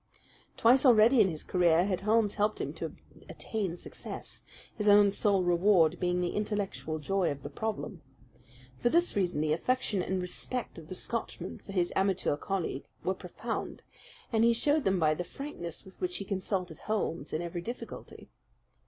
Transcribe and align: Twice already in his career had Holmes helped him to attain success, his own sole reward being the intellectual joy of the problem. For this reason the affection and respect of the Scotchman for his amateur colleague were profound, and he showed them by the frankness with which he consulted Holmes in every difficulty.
Twice 0.57 0.83
already 0.83 1.21
in 1.21 1.29
his 1.29 1.43
career 1.43 1.85
had 1.85 2.01
Holmes 2.01 2.33
helped 2.33 2.59
him 2.59 2.73
to 2.73 2.95
attain 3.29 3.77
success, 3.77 4.41
his 4.75 4.87
own 4.87 5.11
sole 5.11 5.43
reward 5.43 5.99
being 5.99 6.21
the 6.21 6.35
intellectual 6.35 6.97
joy 6.97 7.29
of 7.29 7.43
the 7.43 7.51
problem. 7.51 8.01
For 8.79 8.89
this 8.89 9.15
reason 9.15 9.41
the 9.41 9.53
affection 9.53 10.01
and 10.01 10.19
respect 10.19 10.79
of 10.79 10.87
the 10.87 10.95
Scotchman 10.95 11.59
for 11.59 11.71
his 11.71 11.93
amateur 11.95 12.35
colleague 12.35 12.87
were 13.03 13.13
profound, 13.13 13.83
and 14.33 14.43
he 14.43 14.53
showed 14.53 14.85
them 14.85 14.97
by 14.99 15.13
the 15.13 15.23
frankness 15.23 15.85
with 15.85 16.01
which 16.01 16.17
he 16.17 16.25
consulted 16.25 16.79
Holmes 16.79 17.31
in 17.31 17.43
every 17.43 17.61
difficulty. 17.61 18.31